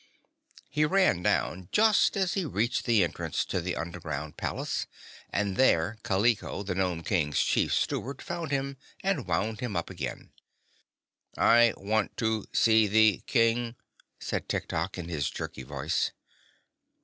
He 0.67 0.83
ran 0.83 1.21
down 1.21 1.69
just 1.71 2.17
as 2.17 2.33
he 2.33 2.43
reached 2.43 2.85
the 2.85 3.03
entrance 3.03 3.45
to 3.45 3.61
the 3.61 3.75
underground 3.75 4.35
palace, 4.35 4.87
and 5.29 5.55
there 5.57 5.99
Kaliko, 6.01 6.63
the 6.63 6.73
Nome 6.73 7.03
King's 7.03 7.39
Chief 7.39 7.71
Steward, 7.71 8.19
found 8.19 8.49
him 8.49 8.77
and 9.03 9.27
wound 9.27 9.59
him 9.59 9.75
up 9.75 9.91
again. 9.91 10.31
"I 11.37 11.75
want 11.77 12.17
to 12.17 12.47
see 12.51 12.87
the 12.87 13.21
King," 13.27 13.75
said 14.17 14.49
Tiktok, 14.49 14.97
in 14.97 15.07
his 15.07 15.29
jerky 15.29 15.61
voice. 15.61 16.13